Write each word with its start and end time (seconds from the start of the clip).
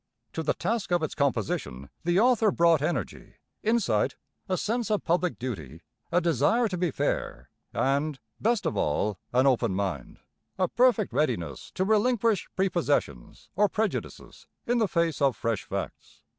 To 0.33 0.41
the 0.41 0.55
task 0.55 0.91
of 0.91 1.03
its 1.03 1.13
composition 1.13 1.91
the 2.03 2.19
author 2.19 2.49
brought 2.49 2.81
energy, 2.81 3.35
insight, 3.61 4.15
a 4.49 4.57
sense 4.57 4.89
of 4.89 5.03
public 5.03 5.37
duty, 5.37 5.83
a 6.11 6.19
desire 6.19 6.67
to 6.69 6.75
be 6.75 6.89
fair, 6.89 7.51
and, 7.71 8.19
best 8.39 8.65
of 8.65 8.75
all, 8.75 9.19
an 9.31 9.45
open 9.45 9.75
mind, 9.75 10.17
a 10.57 10.67
perfect 10.67 11.13
readiness 11.13 11.69
to 11.75 11.85
relinquish 11.85 12.49
prepossessions 12.55 13.49
or 13.55 13.69
prejudices 13.69 14.47
in 14.65 14.79
the 14.79 14.87
face 14.87 15.21
of 15.21 15.37
fresh 15.37 15.65
facts. 15.65 16.23